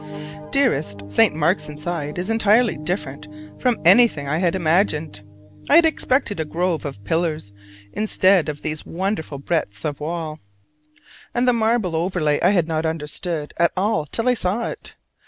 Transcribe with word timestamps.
Dearest: 0.49 1.03
St. 1.11 1.35
Mark's 1.35 1.69
inside 1.69 2.17
is 2.17 2.31
entirely 2.31 2.75
different 2.75 3.27
from 3.61 3.79
anything 3.85 4.27
I 4.27 4.39
had 4.39 4.55
imagined. 4.55 5.21
I 5.69 5.75
had 5.75 5.85
expected 5.85 6.39
a 6.39 6.43
grove 6.43 6.85
of 6.85 7.03
pillars 7.03 7.53
instead 7.93 8.49
of 8.49 8.63
these 8.63 8.83
wonderful 8.83 9.37
breadths 9.37 9.85
of 9.85 9.99
wall; 9.99 10.39
and 11.35 11.47
the 11.47 11.53
marble 11.53 11.95
overlay 11.95 12.39
I 12.41 12.49
had 12.49 12.67
not 12.67 12.83
understood 12.83 13.53
at 13.57 13.71
all 13.77 14.07
till 14.07 14.27
I 14.27 14.33
saw 14.33 14.67
it. 14.69 14.95